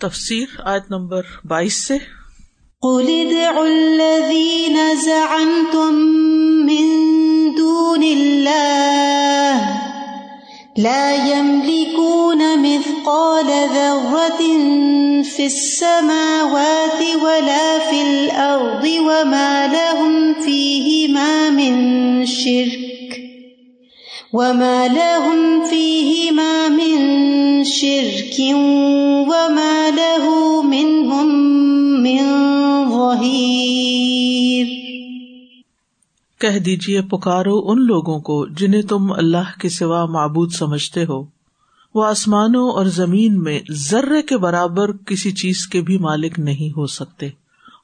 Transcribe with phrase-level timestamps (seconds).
[0.00, 1.98] تفسیر آیت نمبر بائیس سے۔
[2.82, 5.94] قل ادعوا الذين زعمتم
[6.66, 6.88] من
[7.56, 9.76] دون الله
[10.76, 14.42] لا يملكون مثقال ذرة
[15.22, 22.85] في السماوات ولا في الأرض وما لهم فيهما من شرك
[24.32, 26.96] وما لهم فيهما من
[27.64, 28.38] شرك
[29.28, 30.32] وما له
[30.62, 31.28] منهم
[32.02, 32.24] من
[32.90, 34.72] ظهير
[36.40, 41.20] کہہ دیجیے پکارو ان لوگوں کو جنہیں تم اللہ کے سوا معبود سمجھتے ہو۔
[41.94, 46.86] وہ آسمانوں اور زمین میں ذرے کے برابر کسی چیز کے بھی مالک نہیں ہو
[46.96, 47.30] سکتے۔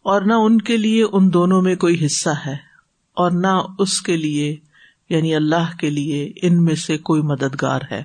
[0.02, 2.56] اور نہ ان کے لیے ان دونوں میں کوئی حصہ ہے،
[3.16, 4.48] اور نہ اس کے لیے
[5.12, 8.02] یعنی اللہ کے لیے ان میں سے کوئی مددگار ہے۔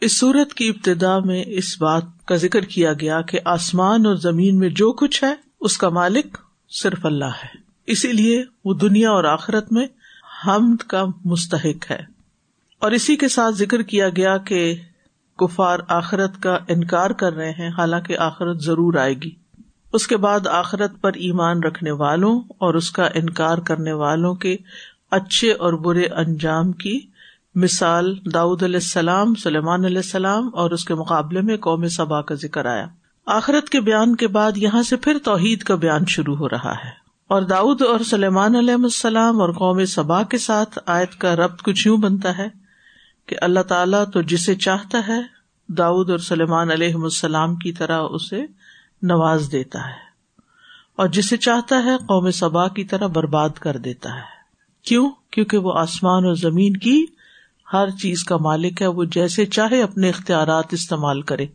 [0.00, 4.58] اس صورت کی ابتدا میں اس بات کا ذکر کیا گیا کہ آسمان اور زمین
[4.58, 6.38] میں جو کچھ ہے، اس کا مالک
[6.68, 9.86] صرف اللہ ہے۔ اسی لیے وہ دنیا اور آخرت میں
[10.46, 12.00] حمد کا مستحق ہے۔
[12.78, 14.74] اور اسی کے ساتھ ذکر کیا گیا کہ
[15.38, 19.30] کفار آخرت کا انکار کر رہے ہیں، حالانکہ آخرت ضرور آئے گی۔
[19.92, 24.56] اس کے بعد آخرت پر ایمان رکھنے والوں اور اس کا انکار کرنے والوں کے
[25.14, 27.00] اچھے اور برے انجام کی
[27.54, 32.34] مثال داود علیہ السلام، سلیمان علیہ السلام اور اس کے مقابلے میں قوم سبا کا
[32.34, 32.86] ذکر آیا۔
[33.26, 36.90] آخرت کے بیان کے بعد یہاں سے پھر توحید کا بیان شروع ہو رہا ہے۔
[37.28, 41.86] اور داؤد اور سلیمان علیہ السلام اور قوم صبا کے ساتھ آیت کا ربط کچھ
[41.86, 42.48] یوں بنتا ہے
[43.26, 45.20] کہ اللہ تعالیٰ تو جسے چاہتا ہے،
[45.68, 48.42] داؤد اور سلیمان علیہ السلام کی طرح اسے
[49.02, 50.04] نواز دیتا ہے
[50.96, 54.33] اور جسے چاہتا ہے قوم صبا کی طرح برباد کر دیتا ہے۔
[54.84, 57.04] کیوں؟ کیونکہ وہ آسمان اور زمین کی
[57.72, 61.46] ہر چیز کا مالک ہے، وہ جیسے چاہے اپنے اختیارات استعمال کرے۔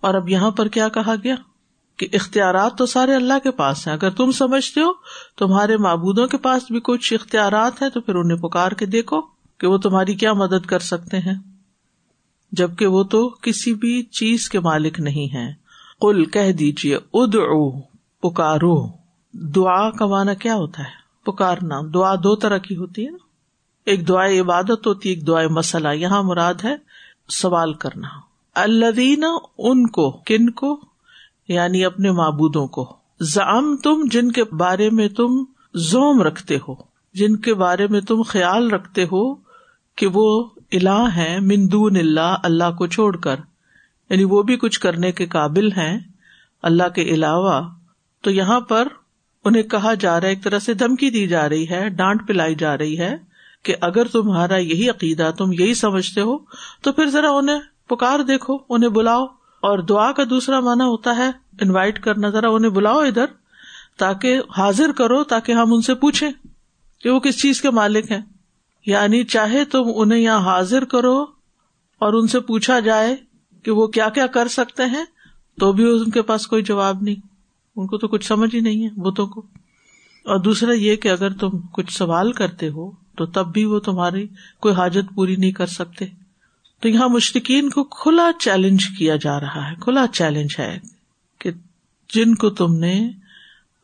[0.00, 1.34] اور اب یہاں پر کیا کہا گیا؟
[1.96, 4.92] کہ اختیارات تو سارے اللہ کے پاس ہیں۔ اگر تم سمجھتے ہو،
[5.38, 9.20] تمہارے معبودوں کے پاس بھی کچھ اختیارات ہیں تو پھر انہیں پکار کے دیکھو
[9.58, 11.34] کہ وہ تمہاری کیا مدد کر سکتے ہیں۔
[12.52, 15.52] جبکہ وہ تو کسی بھی چیز کے مالک نہیں ہے
[16.00, 17.36] کل کہہ دیجیے اد
[18.22, 18.88] پکارو۔
[19.32, 23.18] دعا کا مانا کیا ہوتا ہے؟ پکارنا، دعا دو طرح کی ہوتی ہے نا۔
[23.86, 26.76] ایک دعائیں عبادت ہوتی ہے، ایک دعائیں مسئلہ۔ یہاں مراد ہے
[27.28, 28.08] سوال کرنا۔
[28.54, 29.24] اللہ
[29.58, 30.80] ان کو، کن کو؟
[31.48, 35.44] یعنی اپنے معبودوں کو۔ زام تم جن کے بارے میں تم
[35.74, 36.74] زوم رکھتے ہو۔
[37.14, 39.34] جن کے بارے میں تم خیال رکھتے ہو
[39.96, 43.36] کہ وہ الا ہے مندون اللہ اللہ کو چھوڑ کر۔
[44.10, 45.98] یعنی وہ بھی کچھ کرنے کے قابل ہیں
[46.62, 47.70] اللہ کے علاوہ۔
[48.22, 48.88] تو یہاں پر
[49.44, 52.54] انہیں کہا جا رہا ہے، ایک طرح سے دھمکی دی جا رہی ہے، ڈانٹ پلائی
[52.54, 53.16] جا رہی ہے
[53.62, 56.38] کہ اگر تمہارا یہی عقیدہ، تم یہی سمجھتے ہو،
[56.82, 59.26] تو پھر ذرا انہیں پکار دیکھو، انہیں بلاؤ۔
[59.60, 61.30] اور دعا کا دوسرا مانا ہوتا ہے
[61.60, 63.24] انوائٹ کرنا، ذرا انہیں بلاؤ ادھر،
[63.98, 66.30] تاکہ حاضر کرو، تاکہ ہم ان سے پوچھیں
[67.00, 68.20] کہ وہ کس چیز کے مالک ہیں۔
[68.86, 71.22] یعنی چاہے تم انہیں یہاں حاضر کرو
[71.98, 73.16] اور ان سے پوچھا جائے
[73.62, 75.04] کہ وہ کیا کیا کر سکتے ہیں،
[75.60, 77.31] تو بھی ان کے پاس کوئی جواب نہیں۔
[77.76, 79.40] ان کو تو کچھ سمجھ ہی نہیں ہے، بتوں کو۔
[80.24, 84.26] اور دوسرا یہ کہ اگر تم کچھ سوال کرتے ہو، تو تب بھی وہ تمہاری
[84.60, 86.04] کوئی حاجت پوری نہیں کر سکتے۔
[86.80, 90.78] تو یہاں مشرقین کو کھلا چیلنج کیا جا رہا ہے، کھلا چیلنج ہے
[91.38, 91.50] کہ
[92.14, 93.10] جن کو تم نے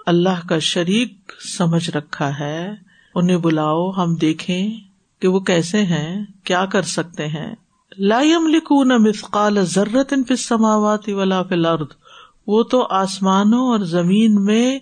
[0.06, 2.74] اللہ کا شریک سمجھ رکھا ہے،
[3.14, 4.80] انہیں بلاؤ، ہم دیکھیں
[5.20, 7.54] کہ وہ کیسے ہیں، کیا کر سکتے ہیں۔
[7.98, 11.86] لائم لکھو نہ مسقال ضرورت ان سماوات ولا الارض۔
[12.48, 14.78] وہ تو آسمانوں اور زمین میں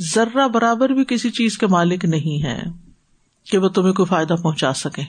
[0.00, 2.62] ذرہ برابر بھی کسی چیز کے مالک نہیں ہے
[3.50, 5.02] کہ وہ تمہیں کوئی فائدہ پہنچا سکے۔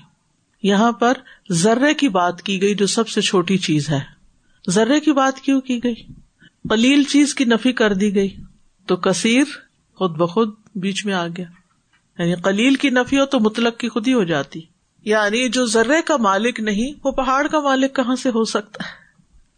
[0.63, 1.13] یہاں پر
[1.51, 3.99] ذرے کی بات کی گئی جو سب سے چھوٹی چیز ہے۔
[4.69, 5.95] ذرے کی بات کیوں کی گئی؟
[6.69, 8.35] پلیل چیز کی نفی کر دی گئی
[8.85, 9.43] تو کثیر
[9.95, 11.45] خود بخود بیچ میں آ گیا۔
[12.19, 14.59] یعنی کلیل کی نفی ہو تو مطلق کی خود ہی ہو جاتی۔
[15.05, 19.08] یعنی جو ذرے کا مالک نہیں، وہ پہاڑ کا مالک کہاں سے ہو سکتا ہے؟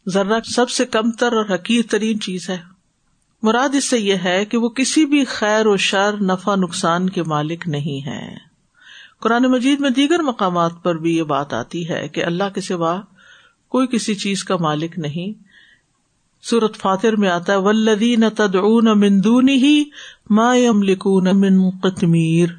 [0.08, 2.58] ذرا سب سے کم تر اور حقیق ترین چیز ہے۔
[3.44, 7.24] مراد اس سے یہ ہے کہ وہ کسی بھی خیر و شر، نفع، نقصان کے
[7.24, 8.36] مالک نہیں ہے۔
[9.20, 13.02] قرآن مجید میں دیگر مقامات پر بھی یہ بات آتی ہے کہ اللہ کے سوا
[13.70, 15.44] کوئی کسی چیز کا مالک نہیں۔
[16.42, 19.84] سورت فاتر میں آتا ہے ولدی نہ تدعون مندونی ہی
[20.30, 22.50] ما یم لکون من قطمیر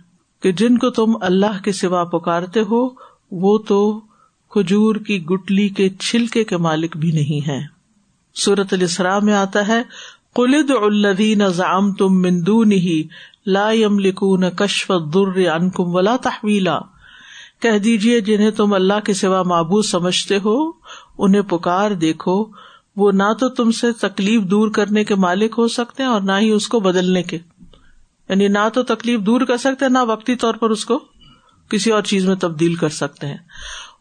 [0.42, 2.88] کہ جن کو تم اللہ کے سوا پکارتے ہو،
[3.30, 4.00] وہ تو
[4.52, 7.60] کھجور کی گٹلی کے چھلکے کے مالک بھی نہیں ہے
[8.34, 9.82] سورت السرا میں آتا ہے
[10.34, 13.02] قلد الدین زام تم مندون ہی
[13.46, 16.78] لا یم لکون کشف در انکم ولا تحویلا
[17.62, 20.70] کہہ دیجیے جنہیں تم اللہ کے سوا معبود سمجھتے ہو،
[21.18, 22.44] انہیں پکار دیکھو۔
[22.96, 26.32] وہ نہ تو تم سے تکلیف دور کرنے کے مالک ہو سکتے ہیں اور نہ
[26.40, 27.38] ہی اس کو بدلنے کے۔
[28.28, 31.00] یعنی نہ تو تکلیف دور کر سکتے ہیں، نہ وقتی طور پر اس کو
[31.68, 33.38] کسی اور چیز میں تبدیل کر سکتے ہیں۔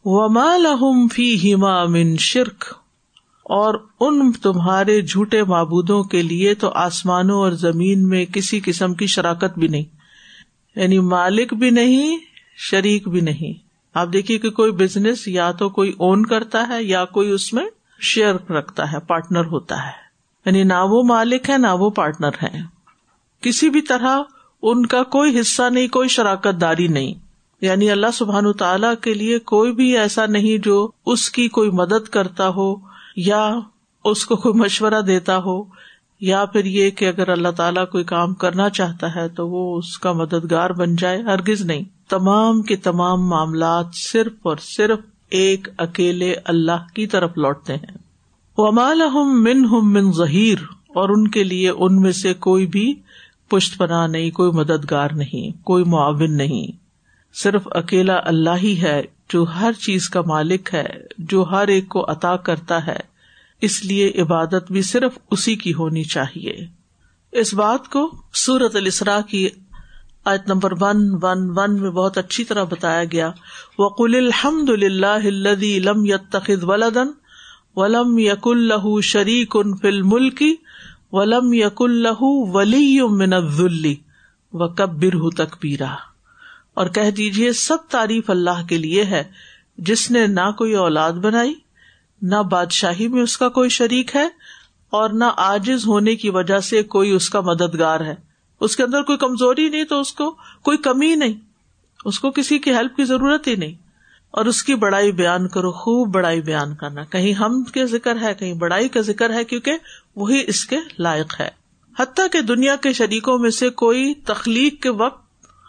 [0.05, 2.63] وما لہم فی ہما من شرک
[3.43, 9.07] اور ان تمہارے جھوٹے معبودوں کے لیے تو آسمانوں اور زمین میں کسی قسم کی
[9.07, 9.83] شراکت بھی نہیں۔
[10.75, 12.17] یعنی مالک بھی نہیں،
[12.57, 13.53] شریک بھی نہیں۔
[13.93, 17.65] آپ دیکھیے کہ کوئی بزنس یا تو کوئی اون کرتا ہے یا کوئی اس میں
[18.01, 20.11] شیئر رکھتا ہے پارٹنر ہوتا ہے۔
[20.45, 22.59] یعنی نہ وہ مالک ہے، نہ وہ پارٹنر ہے۔
[23.41, 24.19] کسی بھی طرح
[24.61, 27.30] ان کا کوئی حصہ نہیں، کوئی شراکت داری نہیں۔
[27.61, 32.09] یعنی اللہ سبحان تعالی کے لیے کوئی بھی ایسا نہیں جو اس کی کوئی مدد
[32.09, 32.75] کرتا ہو
[33.15, 33.59] یا
[34.05, 35.63] اس کو کوئی مشورہ دیتا ہو
[36.21, 39.97] یا پھر یہ کہ اگر اللہ تعالیٰ کوئی کام کرنا چاہتا ہے تو وہ اس
[39.97, 44.99] کا مددگار بن جائے، ہرگز نہیں۔ تمام کے تمام معاملات صرف اور صرف
[45.29, 47.97] ایک اکیلے اللہ کی طرف لوٹتے ہیں۔
[48.57, 48.71] وہ
[49.25, 50.57] من ہم من ظہیر
[50.87, 52.93] اور ان کے لیے ان میں سے کوئی بھی
[53.49, 56.80] پشت پناہ نہیں، کوئی مددگار نہیں، کوئی معاون نہیں۔
[57.33, 60.87] صرف اکیلا اللہ ہی ہے جو ہر چیز کا مالک ہے،
[61.17, 62.99] جو ہر ایک کو عطا کرتا ہے۔
[63.61, 66.65] اس لیے عبادت بھی صرف اسی کی ہونی چاہیے۔
[67.31, 69.49] اس بات کو سورت السرا کی
[70.25, 73.31] آیت نمبر ون ون ون میں بہت اچھی طرح بتایا گیا۔
[73.79, 75.49] وقل الحمد للہ
[75.79, 77.07] لم یتخذ ولدن
[77.75, 80.55] ولم یق اللہ شریک ان فل ملکی
[81.11, 83.95] ولم یق اللہ ولی من الذلی
[84.53, 85.95] و کبر تکبیرا
[86.73, 89.23] اور کہہ دیجیے سب تعریف اللہ کے لیے ہے۔
[89.77, 91.53] جس نے نہ کوئی اولاد بنائی،
[92.21, 94.27] نہ بادشاہی میں اس کا کوئی شریک ہے،
[94.89, 98.15] اور نہ آجز ہونے کی وجہ سے کوئی اس کا مددگار ہے۔
[98.59, 100.31] اس کے اندر کوئی کمزوری نہیں تو اس کو
[100.61, 101.33] کوئی کمی نہیں۔
[102.05, 103.73] اس کو کسی کی ہیلپ کی ضرورت ہی نہیں۔
[104.31, 108.33] اور اس کی بڑائی بیان کرو، خوب بڑائی بیان کرنا۔ کہیں ہم کے ذکر ہے،
[108.33, 109.71] کہیں بڑائی کا ذکر ہے، کیونکہ
[110.15, 111.49] وہی اس کے لائق ہے۔
[111.99, 115.20] حتیٰ کہ دنیا کے شریکوں میں سے کوئی تخلیق کے وقت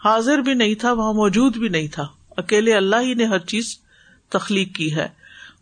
[0.03, 2.07] حاضر بھی نہیں تھا، وہاں موجود بھی نہیں تھا۔
[2.37, 3.77] اکیلے اللہ ہی نے ہر چیز
[4.29, 5.07] تخلیق کی ہے۔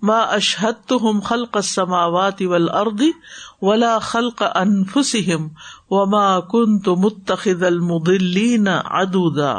[0.01, 3.11] ما اشحد تو ہم خلق سماوات ول اردی
[3.61, 5.47] ولا خلق انفسم
[5.89, 9.53] وما کن تو متخد المدلین ادودا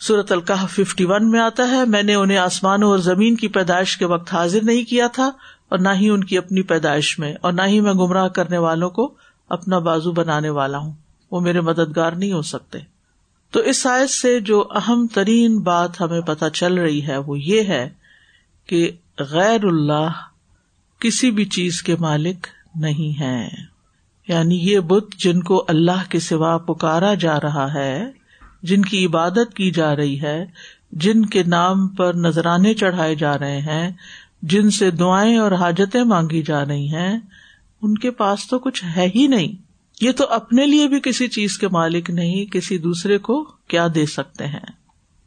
[0.00, 3.96] سورت القاح ففٹی ون میں آتا ہے، میں نے انہیں آسمانوں اور زمین کی پیدائش
[3.96, 5.30] کے وقت حاضر نہیں کیا تھا
[5.68, 8.90] اور نہ ہی ان کی اپنی پیدائش میں، اور نہ ہی میں گمراہ کرنے والوں
[8.90, 9.14] کو
[9.48, 10.92] اپنا بازو بنانے والا ہوں۔
[11.30, 12.78] وہ میرے مددگار نہیں ہو سکتے۔
[13.50, 17.62] تو اس سائز سے جو اہم ترین بات ہمیں پتہ چل رہی ہے وہ یہ
[17.62, 17.90] ہے
[18.66, 20.10] کہ غیر اللہ
[20.98, 23.48] کسی بھی چیز کے مالک نہیں ہے۔
[24.28, 28.10] یعنی یہ بت جن کو اللہ کے سوا پکارا جا رہا ہے،
[28.62, 30.46] جن کی عبادت کی جا رہی ہے،
[30.92, 33.90] جن کے نام پر نذرانے چڑھائے جا رہے ہیں،
[34.42, 37.18] جن سے دعائیں اور حاجتیں مانگی جا رہی ہیں،
[37.82, 39.69] ان کے پاس تو کچھ ہے ہی نہیں۔
[40.00, 44.06] یہ تو اپنے لیے بھی کسی چیز کے مالک نہیں، کسی دوسرے کو کیا دے
[44.06, 44.66] سکتے ہیں؟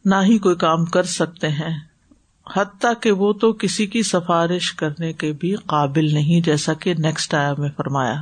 [0.06, 1.80] نہ ہی کوئی کام کر سکتے ہیں۔
[2.56, 7.34] حتیٰ کہ وہ تو کسی کی سفارش کرنے کے بھی قابل نہیں، جیسا کہ نیکسٹ
[7.34, 8.22] آیا میں فرمایا۔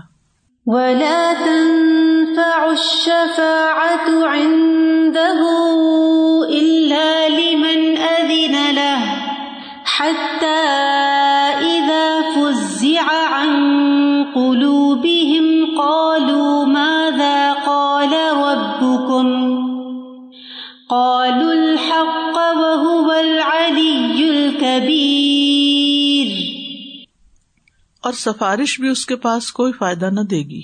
[28.01, 30.61] اور سفارش بھی اس کے پاس کوئی فائدہ نہ دے گی،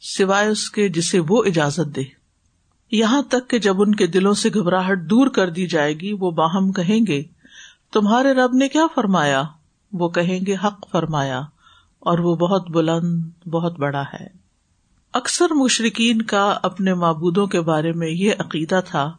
[0.00, 2.02] سوائے اس کے جسے وہ اجازت دے۔
[2.90, 6.30] یہاں تک کہ جب ان کے دلوں سے گھبراہٹ دور کر دی جائے گی، وہ
[6.30, 7.22] باہم کہیں گے،
[7.92, 9.42] تمہارے رب نے کیا فرمایا؟
[9.92, 11.40] وہ کہیں گے، حق فرمایا،
[12.00, 14.46] اور وہ بہت بلند، بہت بڑا ہے۔
[15.12, 19.12] اکثر مشرقین کا اپنے معبودوں کے بارے میں یہ عقیدہ تھا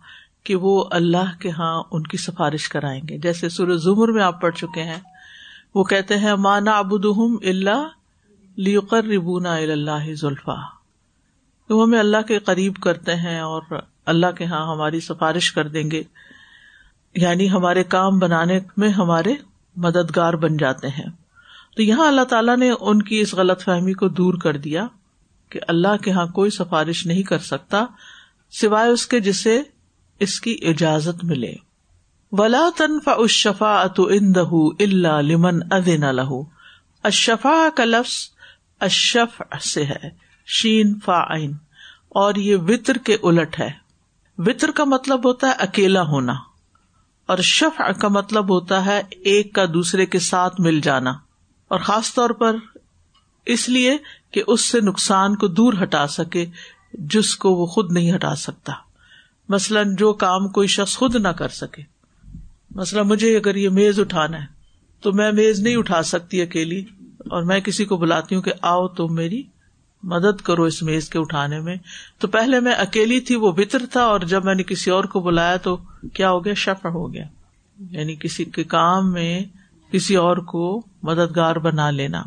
[0.44, 4.42] کہ وہ اللہ کے ہاں ان کی سفارش کرائیں گے۔ جیسے سورج زمر میں آپ
[4.42, 5.00] پڑھ چکے ہیں،
[5.76, 7.06] وہ کہتے ہیں مانا ابود
[7.44, 7.88] اللہ
[8.56, 10.56] لیقر ربونا اللہ ذلفا
[11.70, 13.62] وہ ہمیں اللہ کے قریب کرتے ہیں اور
[14.06, 16.04] اللہ کے ہاں ہماری سفارش کر دیں گے۔
[17.16, 19.34] یعنی ہمارے کام بنانے میں ہمارے
[19.76, 21.06] مددگار بن جاتے ہیں۔
[21.76, 24.88] تو یہاں اللہ تعالیٰ نے ان کی اس غلط فہمی کو دور کر دیا
[25.50, 27.86] کہ اللہ کے یہاں کوئی سفارش نہیں کر سکتا،
[28.52, 29.62] سوائے اس کے جسے
[30.20, 31.54] اس کی اجازت ملے۔
[32.32, 34.46] ولا تنفا اشفا ات اندہ
[34.80, 36.42] اللہ لمن ادین لہو
[37.04, 38.14] اشفا کا لفظ
[38.80, 40.10] اشف سے ہے،
[40.46, 41.54] شین فا عین
[42.10, 43.70] اور یہ وطر کے الٹ ہے۔
[44.38, 46.34] وطر کا مطلب ہوتا ہے اکیلا ہونا۔
[47.26, 51.10] اور شف کا مطلب ہوتا ہے ایک کا دوسرے کے ساتھ مل جانا۔
[51.68, 52.56] اور خاص طور پر
[53.46, 53.98] اس لیے
[54.32, 56.46] کہ اس سے نقصان کو دور ہٹا سکے،
[56.94, 58.74] جس کو وہ خود نہیں ہٹا سکتا۔
[59.50, 61.82] مثلاً جو کام کوئی شخص خود نہ کر سکے۔
[62.72, 64.46] مثلاً مجھے اگر یہ میز اٹھانا ہے،
[65.02, 66.86] تو میں میز نہیں اٹھا سکتی اکیلی،
[67.20, 69.44] اور میں کسی کو بلاتی ہوں کہ آؤ تم میری
[70.04, 71.76] مدد کرو اس میز کے اٹھانے میں۔
[72.20, 75.20] تو پہلے میں اکیلی تھی، وہ بتر تھا، اور جب میں نے کسی اور کو
[75.20, 75.78] بلایا تو
[76.14, 77.26] کیا ہو گیا؟ شفر ہو گیا۔
[77.92, 79.44] یعنی کسی کے کام میں
[79.92, 82.24] کسی اور کو مددگار بنا لینا۔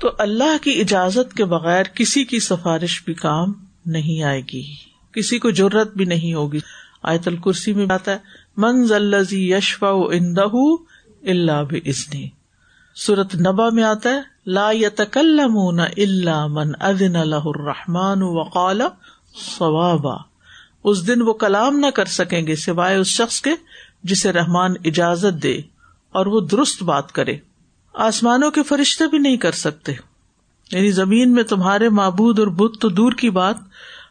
[0.00, 3.52] تو اللہ کی اجازت کے بغیر کسی کی سفارش بھی کام
[3.86, 4.85] نہیں آئے گی۔
[5.16, 6.58] کسی کو ضرورت بھی نہیں ہوگی۔
[7.02, 8.18] آیت الکرسی میں آتا ہے
[8.56, 10.46] منز الزی یشفا اندہ
[11.22, 12.28] اللہ بزنی
[12.94, 18.82] سورت نبا میں آتا ہے، لا یتکلمون الا من اذن له الرحمن وقال
[19.58, 20.14] صوابا۔
[20.84, 23.50] اس دن وہ کلام نہ کر سکیں گے سوائے اس شخص کے
[24.02, 25.58] جسے رحمان اجازت دے
[26.12, 27.36] اور وہ درست بات کرے۔
[27.94, 29.92] آسمانوں کے فرشتے بھی نہیں کر سکتے۔
[30.72, 33.56] یعنی زمین میں تمہارے معبود اور بت تو دور کی بات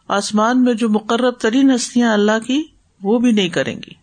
[0.07, 2.63] آسمان میں جو مقرر ترین ہستیاں اللہ کی،
[3.03, 3.93] وہ بھی نہیں کریں گی۔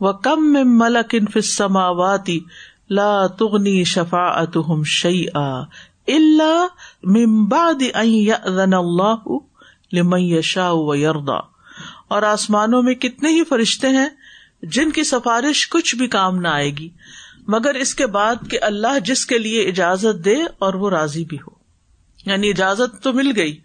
[0.00, 2.38] وہ کم میں ملک ان
[2.90, 6.66] لا تغنی شفا اتم شعی اللہ
[7.02, 9.28] ممباد اللہ
[9.92, 11.36] لمن شاہ و یردا
[12.08, 14.08] اور آسمانوں میں کتنے ہی فرشتے ہیں
[14.62, 16.88] جن کی سفارش کچھ بھی کام نہ آئے گی،
[17.48, 21.36] مگر اس کے بعد کہ اللہ جس کے لیے اجازت دے اور وہ راضی بھی
[21.36, 21.60] ہو۔
[22.26, 23.60] یعنی اجازت تو مل گئی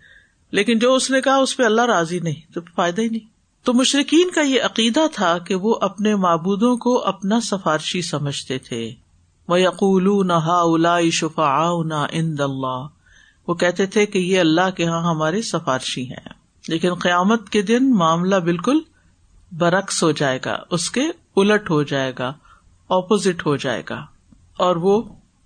[0.56, 3.28] لیکن جو اس نے کہا اس پہ اللہ راضی نہیں، تو فائدہ ہی نہیں۔
[3.64, 8.94] تو مشرقین کا یہ عقیدہ تھا کہ وہ اپنے معبودوں کو اپنا سفارشی سمجھتے تھے۔
[9.48, 12.88] وہ یقول نہ الا شفا نہ اند اللہ
[13.48, 16.30] وہ کہتے تھے کہ یہ اللہ کے یہاں ہمارے سفارشی ہیں۔
[16.68, 18.80] لیکن قیامت کے دن معاملہ بالکل
[19.52, 21.04] برعکس ہو جائے گا، اس کے
[21.36, 22.34] الٹ ہو جائے گا
[22.90, 24.06] اپوزٹ ہو جائے گا۔
[24.58, 25.02] اور وہ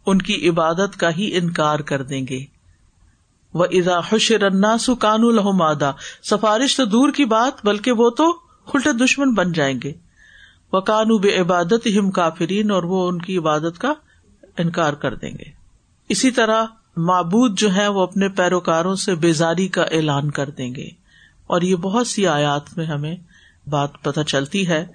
[0.05, 2.58] ان کی عبادت کا ہی انکار کر دیں گے۔
[3.53, 5.51] وہ ادا حشر سو کانو لہو
[6.23, 8.29] سفارش تو دور کی بات، بلکہ وہ تو
[8.73, 9.93] الٹے دشمن بن جائیں گے۔
[10.73, 13.93] وہ کانو بے عبادت ہم کافرین، اور وہ ان کی عبادت کا
[14.57, 15.51] انکار کر دیں گے۔
[16.09, 16.65] اسی طرح
[16.97, 20.89] معبود جو ہے وہ اپنے پیروکاروں سے بیزاری کا اعلان کر دیں گے۔
[21.47, 23.15] اور یہ بہت سی آیات میں ہمیں
[23.69, 24.85] بات پتہ چلتی ہے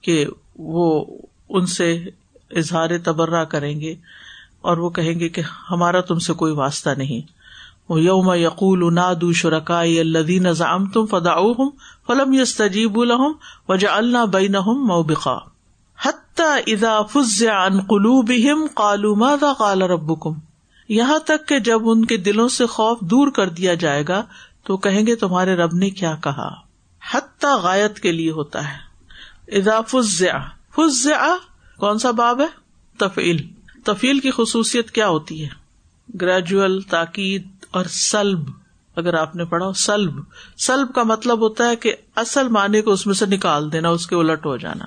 [0.00, 0.26] کہ
[0.58, 1.04] وہ
[1.48, 2.04] ان سے
[2.50, 3.94] اظہار تبرہ کریں گے
[4.60, 7.33] اور وہ کہیں گے کہ ہمارا تم سے کوئی واسطہ نہیں۔
[7.90, 11.62] یوم یقول نادو شرکائی الدین نظام تم فدا
[12.06, 13.32] فلم یس تجیب الحم
[13.68, 15.38] وجا اللہ بین موبقا.
[16.02, 20.34] حتی اذا فزع عن قلوبهم قالوا ماذا قال ربكم؟
[20.88, 24.24] یہاں تک کہ جب ان کے دلوں سے خوف دور کر دیا جائے گا
[24.64, 26.48] تو کہیں گے تمہارے رب نے کیا کہا؟
[27.12, 28.94] حتی غایت کے لیے ہوتا ہے۔
[29.56, 30.38] اذا فزع
[30.76, 31.34] فزع
[31.78, 32.46] کون سا باب ہے؟
[32.98, 33.48] تفیل
[33.84, 35.64] تفیل کی خصوصیت کیا ہوتی ہے؟
[36.20, 38.40] گریجوئل تاکید اور سلب،
[38.96, 40.20] اگر آپ نے پڑھا سلب۔
[40.58, 44.06] سلب کا مطلب ہوتا ہے کہ اصل معنی کو اس میں سے نکال دینا، اس
[44.06, 44.84] کے الٹ ہو جانا۔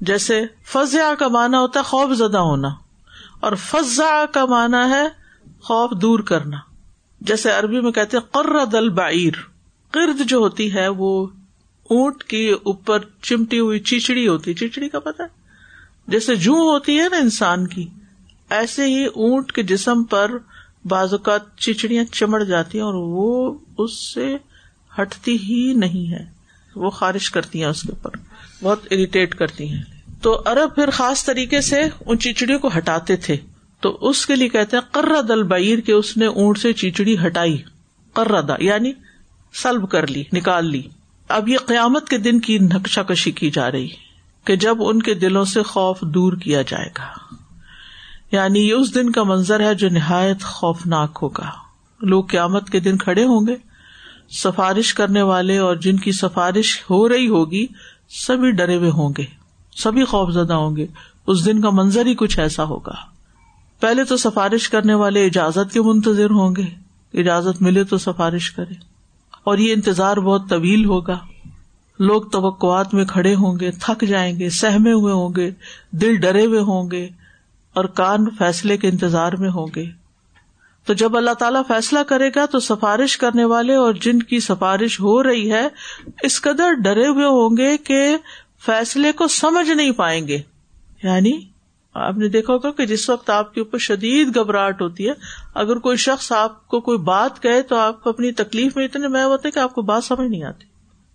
[0.00, 2.68] جیسے فضا کا مانا ہوتا ہے خوف زدہ ہونا،
[3.40, 5.06] اور فضا کا مانا ہے
[5.60, 6.56] خوف دور کرنا۔
[7.20, 9.40] جیسے عربی میں کہتے قرد البعیر۔
[9.92, 11.26] قرد جو ہوتی ہے، وہ
[11.90, 15.24] اونٹ کی اوپر چمٹی ہوئی چیچڑی ہوتی چیچڑی کا پتا
[16.08, 17.86] جیسے جو ہوتی ہے نا انسان کی،
[18.50, 20.36] ایسے ہی اونٹ کے جسم پر
[20.88, 24.36] بعض اوقات چچڑیاں چمڑ جاتی ہیں اور وہ اس سے
[24.98, 26.24] ہٹتی ہی نہیں ہے
[26.76, 28.10] وہ خارش کرتی ہیں اس کے اوپر۔
[28.62, 29.82] بہت اریٹیٹ کرتی ہیں۔
[30.22, 33.36] تو ارب پھر خاص طریقے سے ان چیچڑیوں کو ہٹاتے تھے۔
[33.80, 37.16] تو اس کے لیے کہتے ہیں کرا دل بیر کے اس نے اونٹ سے چیچڑی
[37.26, 37.62] ہٹائی۔
[38.12, 38.92] کردا یعنی
[39.54, 40.82] سلب کر لی، نکال لی۔
[41.28, 43.88] اب یہ قیامت کے دن کی نقشہ کشی کی جا رہی
[44.44, 47.34] کہ جب ان کے دلوں سے خوف دور کیا جائے گا۔
[48.32, 51.50] یعنی یہ اس دن کا منظر ہے جو نہایت خوفناک ہوگا۔
[52.00, 53.56] لوگ قیامت کے دن کھڑے ہوں گے۔
[54.30, 57.66] سفارش کرنے والے اور جن کی سفارش ہو رہی ہوگی،
[58.26, 59.24] سبھی ڈرے ہوئے ہوں گے۔
[59.76, 60.86] سبھی خوف زدہ ہوں گے۔
[61.26, 62.94] اس دن کا منظر ہی کچھ ایسا ہوگا۔
[63.80, 66.64] پہلے تو سفارش کرنے والے اجازت کے منتظر ہوں گے۔
[67.20, 68.74] اجازت ملے تو سفارش کرے۔
[69.44, 71.18] اور یہ انتظار بہت طویل ہوگا۔
[71.98, 75.50] لوگ توقعات میں کھڑے ہوں گے، تھک جائیں گے، سہمے ہوئے ہوں گے،
[75.90, 77.08] دل ڈرے ہوئے ہوں گے۔
[77.78, 79.84] اور کان فیصلے کے انتظار میں ہوں گے۔
[80.86, 85.00] تو جب اللہ تعالیٰ فیصلہ کرے گا تو سفارش کرنے والے اور جن کی سفارش
[85.00, 85.68] ہو رہی ہے،
[86.22, 88.16] اس قدر ڈرے ہوئے ہوں گے کہ
[88.66, 90.38] فیصلے کو سمجھ نہیں پائیں گے۔
[91.02, 91.40] یعنی
[91.94, 95.12] آپ نے دیکھا ہوگا کہ جس وقت آپ کے اوپر شدید گھبراہٹ ہوتی ہے،
[95.54, 99.24] اگر کوئی شخص آپ کو کوئی بات کہے تو آپ اپنی تکلیف میں اتنے میں
[99.24, 100.66] ہوتے کہ آپ کو بات سمجھ نہیں آتی۔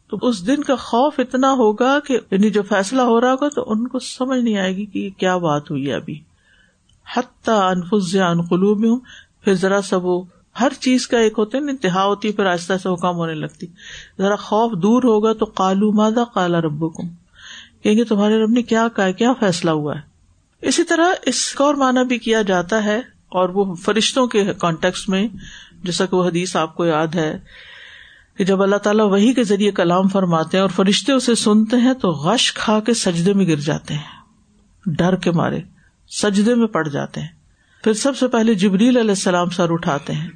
[0.10, 3.63] تو اس دن کا خوف اتنا ہوگا کہ یعنی جو فیصلہ ہو رہا ہوگا تو
[3.67, 6.20] ان کو سمجھ نہیں آئے گی کہ کیا بات ہوئی ہے ابھی۔
[7.07, 9.00] حتیٰ انفز ان قلوب میں ہوں
[9.43, 10.24] پھر ذرا سا وہ
[10.55, 13.67] ہر چیز کا ایک ہوتے نا انتہا ہوتی، پھر آہستہ سے حکام ہونے لگتی۔
[14.17, 17.07] ذرا خوف دور ہوگا تو کالو مادا کالا رب کم
[17.83, 20.01] کہیں گے تمہارے رب نے کیا کہا کیا فیصلہ ہوا ہے؟
[20.63, 25.07] اسی طرح اس کا اور مانا بھی کیا جاتا ہے، اور وہ فرشتوں کے کانٹیکس
[25.10, 25.27] میں،
[25.83, 27.38] جیسا کہ وہ حدیث آپ کو یاد ہے،
[28.38, 31.93] کہ جب اللہ تعالیٰ وہی کے ذریعے کلام فرماتے ہیں اور فرشتے اسے سنتے ہیں
[31.93, 35.60] تو غش کھا کے سجدے میں گر جاتے ہیں، ڈر کے مارے۔
[36.07, 37.27] سجدے میں پڑ جاتے ہیں۔
[37.83, 40.29] پھر سب سے پہلے جبریل علیہ السلام سر اٹھاتے ہیں۔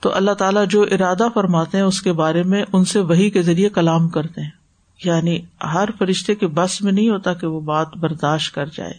[0.00, 3.42] تو اللہ تعالیٰ جو ارادہ فرماتے ہیں اس کے بارے میں ان سے وہی کے
[3.42, 4.50] ذریعے کلام کرتے ہیں۔
[5.04, 5.40] یعنی
[5.72, 8.92] ہر فرشتے کے بس میں نہیں ہوتا کہ وہ بات برداشت کر جائے۔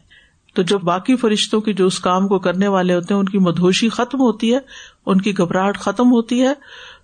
[0.54, 3.38] تو جب باقی فرشتوں کی جو اس کام کو کرنے والے ہوتے ہیں، ان کی
[3.38, 4.60] مدھوشی ختم ہوتی ہے،
[5.06, 6.54] ان کی گھبراہٹ ختم ہوتی ہے۔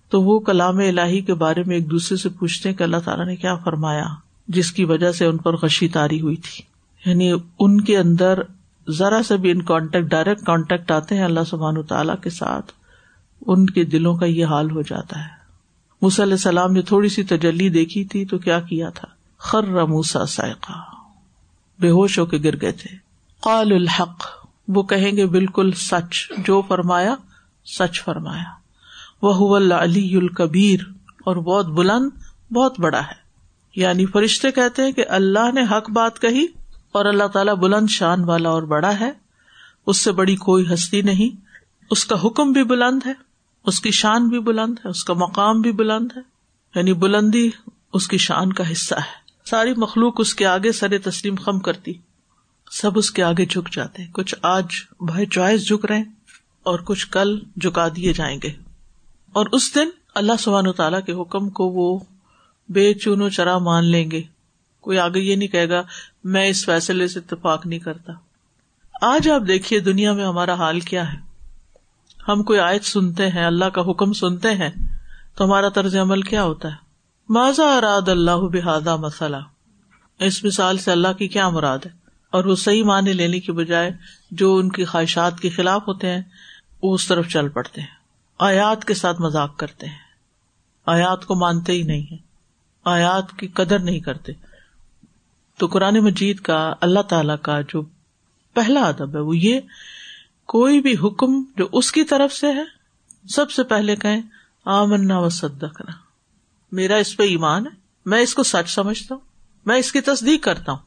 [0.09, 3.25] تو وہ کلام الہی کے بارے میں ایک دوسرے سے پوچھتے ہیں کہ اللہ تعالیٰ
[3.25, 4.05] نے کیا فرمایا،
[4.47, 6.63] جس کی وجہ سے ان پر غشی تاری ہوئی تھی۔
[7.09, 8.39] یعنی ان کے اندر
[8.89, 12.71] ذرا سے بھی ان کانٹیکٹ ڈائریکٹ کانٹیکٹ آتے ہیں اللہ سبحان تعالیٰ کے ساتھ،
[13.45, 15.37] ان کے دلوں کا یہ حال ہو جاتا ہے۔
[16.01, 20.25] موسی علیہ السلام نے تھوڑی سی تجلی دیکھی تھی تو کیا کیا تھا؟ خر موسا
[20.25, 20.71] سائقہ۔
[21.79, 22.97] بے ہوش ہو کے گر گئے تھے۔
[23.41, 27.15] قال الحق۔ وہ کہیں گے بالکل سچ۔ جو فرمایا،
[27.65, 28.43] سچ فرمایا۔
[29.21, 30.79] وہ علی الکبیر۔
[31.25, 32.09] اور بہت بلند،
[32.53, 33.27] بہت بڑا ہے۔
[33.75, 36.45] یعنی فرشتے کہتے ہیں کہ اللہ نے حق بات کہی
[36.91, 39.11] اور اللہ تعالیٰ بلند شان والا اور بڑا ہے۔
[39.85, 41.41] اس سے بڑی کوئی ہستی نہیں۔
[41.91, 43.13] اس کا حکم بھی بلند ہے،
[43.65, 46.21] اس کی شان بھی بلند ہے، اس کا مقام بھی بلند ہے۔
[46.75, 47.49] یعنی بلندی
[47.93, 51.93] اس کی شان کا حصہ ہے۔ ساری مخلوق اس کے آگے سر تسلیم خم کرتی۔
[52.71, 54.65] سب اس کے آگے جھک جاتے۔ کچھ آج
[54.99, 56.03] بھائی چوائس جھک رہے
[56.63, 58.49] اور کچھ کل جھکا دیے جائیں گے۔
[59.33, 61.99] اور اس دن اللہ سبحان تعالیٰ کے حکم کو وہ
[62.69, 64.21] بے چون چرا مان لیں گے۔
[64.87, 65.81] کوئی آگے یہ نہیں کہے گا،
[66.23, 68.13] میں اس فیصلے سے اتفاق نہیں کرتا۔
[69.01, 71.17] آج آپ دیکھیے دنیا میں ہمارا حال کیا ہے۔
[72.27, 74.69] ہم کوئی آیت سنتے ہیں، اللہ کا حکم سنتے ہیں،
[75.35, 76.73] تو ہمارا طرز عمل کیا ہوتا ہے؟
[77.29, 79.37] ماضا اراد اللہ بحادہ مسئلہ
[80.19, 81.91] اس مثال سے اللہ کی کیا مراد ہے؟
[82.31, 83.91] اور وہ صحیح معنی لینے کی بجائے
[84.31, 86.21] جو ان کی خواہشات کے خلاف ہوتے ہیں،
[86.83, 87.95] وہ اس طرف چل پڑتے ہیں۔
[88.39, 90.07] آیات کے ساتھ مذاق کرتے ہیں۔
[90.85, 92.17] آیات کو مانتے ہی نہیں ہے
[92.85, 94.46] آیات کی قدر نہیں کرتے۔
[95.57, 97.81] تو قرآن مجید کا، اللہ تعالی کا جو
[98.53, 99.59] پہلا ادب ہے، وہ یہ،
[100.45, 102.63] کوئی بھی حکم جو اس کی طرف سے ہے،
[103.29, 104.21] سب سے پہلے کہیں،
[104.65, 105.91] آمنا و صدقنا۔
[106.71, 107.71] میرا اس پہ ایمان ہے،
[108.05, 109.21] میں اس کو سچ سمجھتا ہوں،
[109.65, 110.79] میں اس کی تصدیق کرتا ہوں۔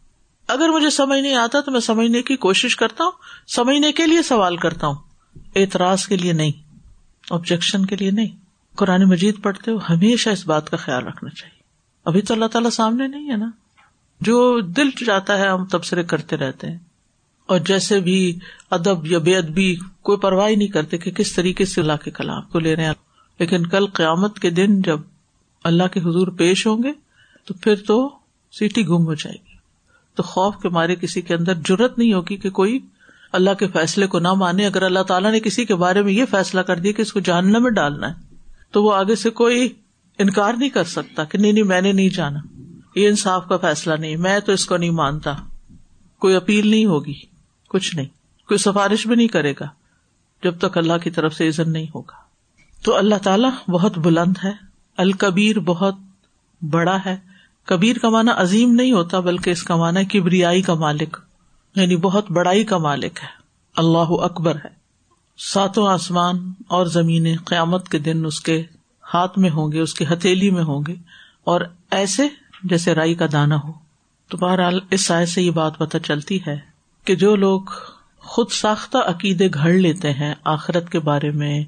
[0.48, 3.12] اگر مجھے سمجھ نہیں آتا تو میں سمجھنے کی کوشش کرتا ہوں،
[3.48, 4.96] سمجھنے کے لیے سوال کرتا ہوں۔
[5.56, 6.52] اعتراض کے لیے نہیں
[7.30, 8.36] آبجیکشن کے لیے نہیں۔
[8.74, 11.60] قرآن مجید پڑھتے ہو ہمیشہ اس بات کا خیال رکھنا چاہیے۔
[12.04, 13.50] ابھی تو اللہ تعالیٰ سامنے نہیں ہے نا۔
[14.20, 16.78] جو دل جاتا ہے، ہم تبصرے کرتے رہتے ہیں۔
[17.46, 18.38] اور جیسے بھی
[18.70, 22.42] ادب یا بے ادبی کوئی پرواہ نہیں کرتے کہ کس طریقے سے اللہ کے کلام
[22.42, 22.92] کو لے رہے ہیں۔
[23.38, 25.00] لیکن کل قیامت کے دن جب
[25.64, 26.92] اللہ کے حضور پیش ہوں گے،
[27.44, 28.10] تو پھر تو
[28.52, 29.56] سیٹی گم ہو جائے گی۔
[30.14, 32.78] تو خوف کے مارے کسی کے اندر ضرورت نہیں ہوگی کہ کوئی
[33.32, 36.24] اللہ کے فیصلے کو نہ مانے۔ اگر اللہ تعالیٰ نے کسی کے بارے میں یہ
[36.30, 38.14] فیصلہ کر دیا کہ اس کو جاننے میں ڈالنا ہے،
[38.70, 39.68] تو وہ آگے سے کوئی
[40.18, 42.40] انکار نہیں کر سکتا کہ نہیں نہیں، میں نے نہیں جانا۔
[42.94, 45.34] یہ انصاف کا فیصلہ نہیں، میں تو اس کو نہیں مانتا۔
[46.18, 47.20] کوئی اپیل نہیں ہوگی،
[47.68, 48.06] کچھ نہیں۔
[48.48, 49.68] کوئی سفارش بھی نہیں کرے گا،
[50.42, 52.16] جب تک اللہ کی طرف سے عزت نہیں ہوگا۔
[52.82, 54.52] تو اللہ تعالیٰ بہت بلند ہے،
[54.96, 55.94] الکبیر بہت
[56.70, 57.16] بڑا ہے۔
[57.64, 61.16] کبیر کا مانا عظیم نہیں ہوتا، بلکہ اس کا مانا کبریائی کا مالک
[61.74, 63.28] یعنی بہت بڑائی کا مالک ہے۔
[63.76, 64.80] اللہ اکبر ہے۔
[65.38, 68.62] ساتوں آسمان اور زمین قیامت کے دن اس کے
[69.14, 70.94] ہاتھ میں ہوں گے، اس کی ہتھیلی میں ہوں گے۔
[71.44, 72.28] اور ایسے
[72.64, 73.72] جیسے رائی کا دانا ہو۔
[74.28, 76.56] تو بہرحال اس سائے سے یہ بات پتہ چلتی ہے
[77.04, 77.60] کہ جو لوگ
[78.18, 81.64] خود ساختہ عقیدے گھڑ لیتے ہیں آخرت کے بارے میں،